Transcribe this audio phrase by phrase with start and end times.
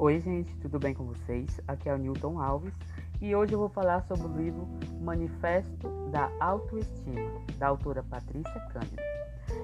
[0.00, 1.60] Oi, gente, tudo bem com vocês?
[1.66, 2.72] Aqui é o Newton Alves
[3.20, 4.68] e hoje eu vou falar sobre o livro
[5.00, 9.02] Manifesto da Autoestima, da autora Patrícia Cândido.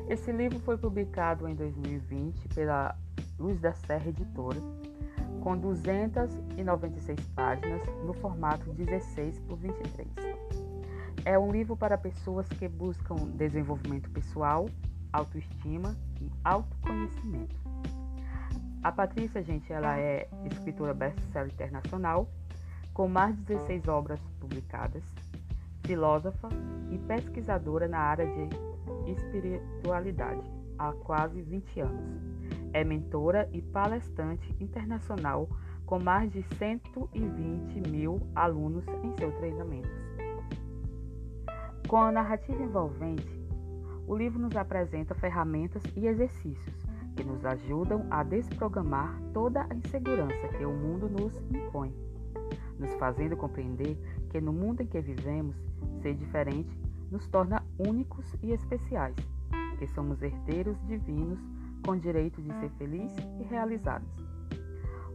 [0.08, 2.98] Esse livro foi publicado em 2020 pela
[3.38, 4.58] Luz da Serra Editora,
[5.40, 10.08] com 296 páginas no formato 16 por 23.
[11.24, 14.68] É um livro para pessoas que buscam desenvolvimento pessoal,
[15.12, 17.63] autoestima e autoconhecimento.
[18.84, 22.28] A Patrícia, gente, ela é escritora best-seller internacional,
[22.92, 25.02] com mais de 16 obras publicadas,
[25.86, 26.50] filósofa
[26.90, 30.42] e pesquisadora na área de espiritualidade
[30.78, 32.04] há quase 20 anos.
[32.74, 35.48] É mentora e palestrante internacional
[35.86, 39.90] com mais de 120 mil alunos em seus treinamentos.
[41.88, 43.42] Com a narrativa envolvente,
[44.06, 46.83] o livro nos apresenta ferramentas e exercícios
[47.14, 51.94] que nos ajudam a desprogramar toda a insegurança que o mundo nos impõe,
[52.78, 53.96] nos fazendo compreender
[54.30, 55.56] que no mundo em que vivemos,
[56.02, 56.76] ser diferente
[57.10, 59.16] nos torna únicos e especiais,
[59.78, 61.38] que somos herdeiros divinos
[61.84, 64.08] com direito de ser felizes e realizados.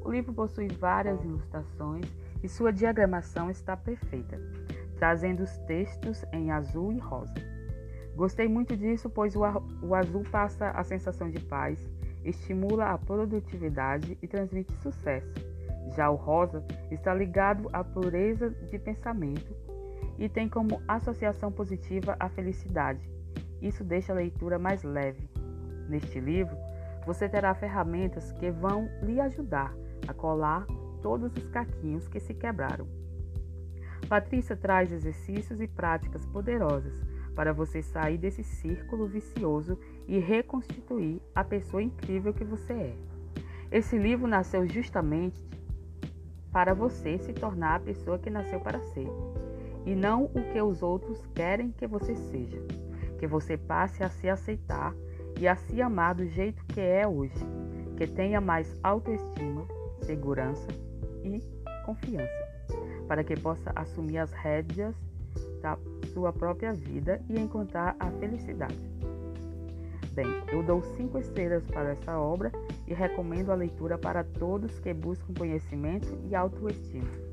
[0.02, 2.06] O livro possui várias ilustrações
[2.42, 4.40] e sua diagramação está perfeita,
[4.98, 7.49] trazendo os textos em azul e rosa.
[8.20, 9.44] Gostei muito disso, pois o,
[9.82, 11.90] o azul passa a sensação de paz,
[12.22, 15.34] estimula a produtividade e transmite sucesso.
[15.96, 19.56] Já o rosa está ligado à pureza de pensamento
[20.18, 23.10] e tem como associação positiva a felicidade.
[23.62, 25.30] Isso deixa a leitura mais leve.
[25.88, 26.58] Neste livro,
[27.06, 29.74] você terá ferramentas que vão lhe ajudar
[30.06, 30.68] a colar
[31.02, 32.86] todos os caquinhos que se quebraram.
[34.10, 37.02] Patrícia traz exercícios e práticas poderosas
[37.40, 42.96] para você sair desse círculo vicioso e reconstituir a pessoa incrível que você é.
[43.72, 45.42] Esse livro nasceu justamente
[46.52, 49.08] para você se tornar a pessoa que nasceu para ser,
[49.86, 52.62] e não o que os outros querem que você seja.
[53.18, 54.94] Que você passe a se aceitar
[55.40, 57.40] e a se amar do jeito que é hoje,
[57.96, 59.66] que tenha mais autoestima,
[60.02, 60.68] segurança
[61.24, 61.42] e
[61.86, 62.76] confiança,
[63.08, 64.94] para que possa assumir as rédeas
[65.62, 65.78] da
[66.14, 68.78] sua própria vida e encontrar a felicidade.
[70.14, 72.52] Bem, eu dou cinco estrelas para essa obra
[72.88, 77.29] e recomendo a leitura para todos que buscam conhecimento e autoestima.